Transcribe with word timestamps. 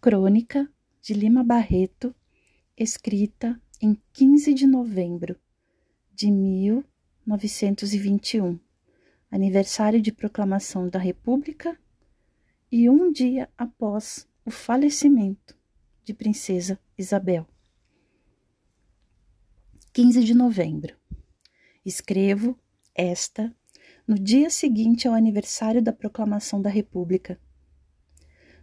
Crônica 0.00 0.68
de 1.02 1.12
Lima 1.12 1.44
Barreto, 1.44 2.14
escrita 2.74 3.60
em 3.82 4.00
15 4.14 4.54
de 4.54 4.66
novembro 4.66 5.38
de 6.14 6.30
1921, 6.30 8.58
aniversário 9.30 10.00
de 10.00 10.10
proclamação 10.10 10.88
da 10.88 10.98
República 10.98 11.78
e 12.72 12.88
um 12.88 13.12
dia 13.12 13.50
após 13.58 14.26
o 14.42 14.50
falecimento 14.50 15.54
de 16.02 16.14
Princesa 16.14 16.80
Isabel. 16.96 17.46
15 19.92 20.24
de 20.24 20.32
novembro. 20.32 20.96
Escrevo 21.84 22.58
esta 22.94 23.54
no 24.08 24.18
dia 24.18 24.48
seguinte 24.48 25.06
ao 25.06 25.12
aniversário 25.12 25.82
da 25.82 25.92
proclamação 25.92 26.62
da 26.62 26.70
República. 26.70 27.38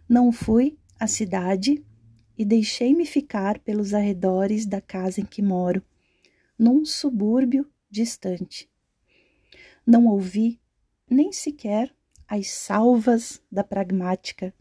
Não 0.08 0.32
fui 0.32 0.76
à 0.98 1.06
cidade 1.06 1.84
e 2.36 2.44
deixei-me 2.44 3.04
ficar 3.04 3.58
pelos 3.58 3.92
arredores 3.94 4.64
da 4.64 4.80
casa 4.80 5.20
em 5.20 5.24
que 5.24 5.42
moro, 5.42 5.82
num 6.58 6.84
subúrbio 6.84 7.68
distante. 7.90 8.68
Não 9.86 10.06
ouvi 10.06 10.60
nem 11.08 11.32
sequer 11.32 11.94
as 12.26 12.48
salvas 12.50 13.42
da 13.50 13.64
pragmática 13.64 14.54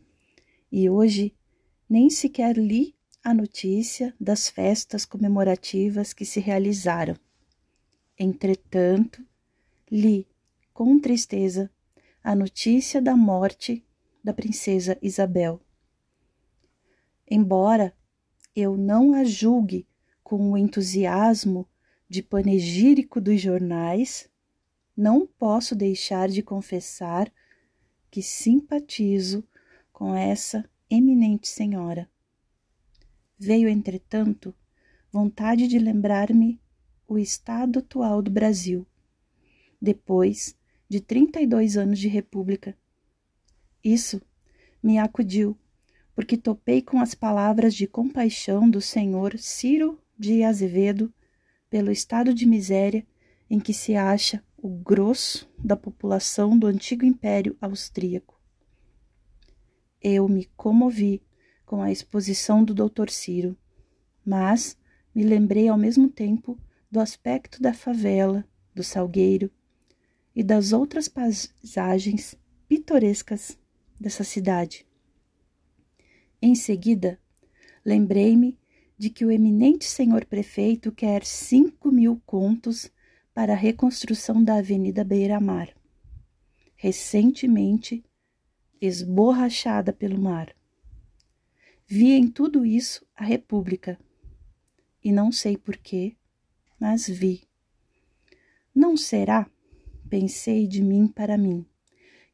e 0.71 0.89
hoje 0.89 1.35
nem 1.89 2.09
sequer 2.09 2.57
li 2.57 2.95
a 3.23 3.33
notícia 3.33 4.13
das 4.19 4.49
festas 4.49 5.05
comemorativas 5.05 6.13
que 6.13 6.25
se 6.25 6.39
realizaram. 6.39 7.15
Entretanto, 8.17 9.21
li 9.91 10.25
com 10.73 10.97
tristeza 10.99 11.69
a 12.23 12.33
notícia 12.35 13.01
da 13.01 13.15
morte 13.15 13.85
da 14.23 14.33
princesa 14.33 14.97
Isabel. 15.01 15.61
Embora 17.29 17.93
eu 18.55 18.77
não 18.77 19.13
a 19.13 19.23
julgue 19.23 19.87
com 20.23 20.51
o 20.51 20.57
entusiasmo 20.57 21.67
de 22.09 22.23
panegírico 22.23 23.19
dos 23.19 23.41
jornais, 23.41 24.29
não 24.95 25.27
posso 25.27 25.75
deixar 25.75 26.29
de 26.29 26.41
confessar 26.41 27.31
que 28.09 28.21
simpatizo 28.21 29.43
com 29.91 30.15
essa 30.15 30.67
eminente 30.89 31.47
senhora. 31.47 32.09
Veio, 33.37 33.69
entretanto, 33.69 34.55
vontade 35.11 35.67
de 35.67 35.77
lembrar-me 35.77 36.59
o 37.07 37.17
estado 37.17 37.79
atual 37.79 38.21
do 38.21 38.31
Brasil, 38.31 38.87
depois 39.81 40.57
de 40.89 40.99
32 40.99 41.77
anos 41.77 41.99
de 41.99 42.07
república. 42.07 42.75
Isso 43.83 44.21
me 44.81 44.97
acudiu 44.97 45.57
porque 46.17 46.35
topei 46.35 46.81
com 46.81 46.99
as 46.99 47.13
palavras 47.13 47.75
de 47.75 47.85
compaixão 47.85 48.67
do 48.67 48.81
senhor 48.81 49.37
Ciro 49.37 50.01
de 50.17 50.43
Azevedo 50.43 51.13
pelo 51.69 51.91
estado 51.91 52.33
de 52.33 52.43
miséria 52.43 53.05
em 53.47 53.59
que 53.59 53.71
se 53.71 53.95
acha 53.95 54.43
o 54.57 54.67
grosso 54.67 55.47
da 55.63 55.77
população 55.77 56.57
do 56.57 56.65
antigo 56.65 57.05
Império 57.05 57.55
Austríaco. 57.61 58.41
Eu 60.01 60.27
me 60.27 60.45
comovi 60.57 61.21
com 61.67 61.83
a 61.83 61.91
exposição 61.91 62.63
do 62.63 62.73
Dr. 62.73 63.11
Ciro, 63.11 63.55
mas 64.25 64.75
me 65.13 65.21
lembrei 65.21 65.67
ao 65.67 65.77
mesmo 65.77 66.09
tempo 66.09 66.59
do 66.89 66.99
aspecto 66.99 67.61
da 67.61 67.75
favela, 67.75 68.43
do 68.73 68.83
salgueiro 68.83 69.51
e 70.35 70.41
das 70.41 70.73
outras 70.73 71.07
paisagens 71.07 72.35
pitorescas 72.67 73.55
dessa 74.01 74.23
cidade. 74.23 74.86
Em 76.47 76.55
seguida, 76.55 77.19
lembrei-me 77.83 78.57
de 78.97 79.09
que 79.09 79.25
o 79.25 79.31
eminente 79.31 79.83
senhor 79.83 80.23
prefeito 80.23 80.93
quer 80.93 81.25
cinco 81.25 81.91
mil 81.91 82.21
contos 82.25 82.89
para 83.33 83.51
a 83.51 83.55
reconstrução 83.57 84.41
da 84.41 84.55
Avenida 84.55 85.03
Beira-Mar, 85.03 85.75
recentemente 86.77 88.01
esborrachada 88.79 89.91
pelo 89.91 90.17
mar. 90.17 90.55
Vi 91.85 92.13
em 92.13 92.29
tudo 92.29 92.65
isso 92.65 93.05
a 93.13 93.25
República, 93.25 93.99
e 95.03 95.11
não 95.11 95.33
sei 95.33 95.57
porquê, 95.57 96.15
mas 96.79 97.09
vi. 97.09 97.43
Não 98.73 98.95
será, 98.95 99.51
pensei 100.09 100.65
de 100.65 100.81
mim 100.81 101.09
para 101.09 101.37
mim, 101.37 101.65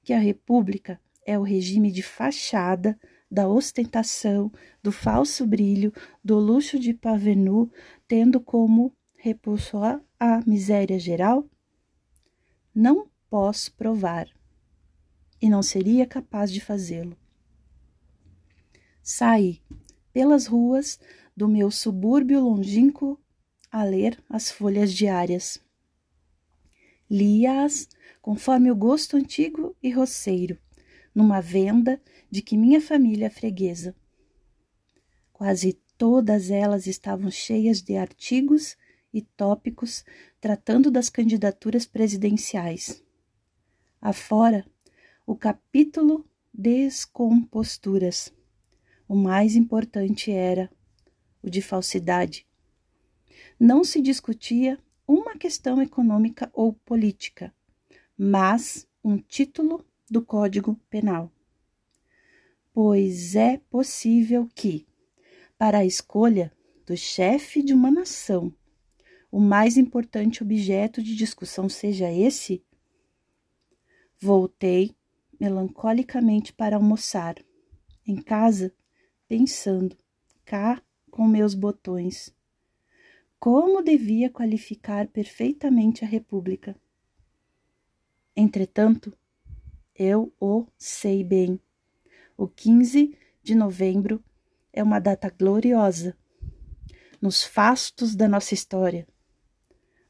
que 0.03 0.13
a 0.13 0.19
República 0.19 1.01
é 1.25 1.39
o 1.39 1.41
regime 1.41 1.91
de 1.91 2.03
fachada 2.03 2.95
da 3.33 3.47
ostentação, 3.47 4.51
do 4.83 4.91
falso 4.91 5.43
brilho, 5.47 5.91
do 6.23 6.37
luxo 6.37 6.77
de 6.77 6.93
pavenu, 6.93 7.71
tendo 8.07 8.39
como 8.39 8.95
repulso 9.15 9.79
a 10.19 10.39
miséria 10.45 10.99
geral? 10.99 11.43
Não 12.75 13.07
posso 13.31 13.73
provar, 13.73 14.27
e 15.41 15.49
não 15.49 15.63
seria 15.63 16.05
capaz 16.05 16.51
de 16.51 16.61
fazê-lo. 16.61 17.17
Saí 19.01 19.63
pelas 20.13 20.45
ruas 20.45 20.99
do 21.35 21.47
meu 21.47 21.71
subúrbio 21.71 22.39
longínquo 22.39 23.19
a 23.71 23.83
ler 23.83 24.23
as 24.29 24.51
folhas 24.51 24.93
diárias. 24.93 25.59
Lia-as 27.09 27.89
conforme 28.21 28.69
o 28.69 28.75
gosto 28.75 29.17
antigo 29.17 29.75
e 29.81 29.89
roceiro, 29.89 30.55
numa 31.13 31.41
venda 31.41 32.01
de 32.29 32.41
que 32.41 32.57
minha 32.57 32.81
família 32.81 33.27
é 33.27 33.29
freguesa. 33.29 33.95
Quase 35.31 35.73
todas 35.97 36.49
elas 36.49 36.87
estavam 36.87 37.29
cheias 37.29 37.81
de 37.81 37.95
artigos 37.95 38.75
e 39.13 39.21
tópicos 39.21 40.03
tratando 40.41 40.89
das 40.89 41.09
candidaturas 41.09 41.85
presidenciais. 41.85 43.03
Afora, 44.01 44.65
o 45.25 45.35
capítulo 45.35 46.25
Descomposturas. 46.53 48.33
O 49.07 49.15
mais 49.15 49.55
importante 49.55 50.31
era 50.31 50.69
o 51.41 51.49
de 51.49 51.61
falsidade. 51.61 52.47
Não 53.59 53.83
se 53.83 54.01
discutia 54.01 54.79
uma 55.07 55.37
questão 55.37 55.81
econômica 55.81 56.49
ou 56.53 56.73
política, 56.73 57.53
mas 58.17 58.87
um 59.03 59.17
título 59.17 59.85
do 60.13 60.21
Código 60.21 60.79
Penal. 60.91 61.31
Pois 62.71 63.35
é 63.35 63.57
possível 63.57 64.47
que, 64.53 64.85
para 65.57 65.79
a 65.79 65.85
escolha 65.85 66.53
do 66.85 66.95
chefe 66.95 67.63
de 67.63 67.73
uma 67.73 67.89
nação, 67.89 68.53
o 69.31 69.39
mais 69.39 69.75
importante 69.75 70.43
objeto 70.43 71.01
de 71.01 71.15
discussão 71.15 71.67
seja 71.67 72.11
esse? 72.11 72.63
Voltei 74.19 74.95
melancolicamente 75.39 76.53
para 76.53 76.75
almoçar, 76.75 77.35
em 78.05 78.21
casa, 78.21 78.71
pensando, 79.27 79.97
cá 80.45 80.79
com 81.09 81.27
meus 81.27 81.55
botões. 81.55 82.31
Como 83.39 83.81
devia 83.81 84.29
qualificar 84.29 85.07
perfeitamente 85.07 86.05
a 86.05 86.07
República? 86.07 86.75
Entretanto, 88.35 89.11
eu 89.95 90.33
o 90.39 90.65
sei 90.77 91.23
bem. 91.23 91.59
O 92.37 92.47
15 92.47 93.17
de 93.41 93.55
novembro 93.55 94.23
é 94.71 94.81
uma 94.81 94.99
data 94.99 95.29
gloriosa 95.29 96.17
nos 97.21 97.43
fastos 97.43 98.15
da 98.15 98.27
nossa 98.27 98.53
história, 98.53 99.07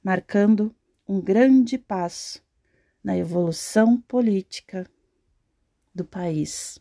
marcando 0.04 0.76
um 1.08 1.22
grande 1.22 1.78
passo 1.78 2.44
na 3.04 3.18
evolução 3.18 4.02
política 4.02 4.90
do 5.94 6.06
país. 6.06 6.80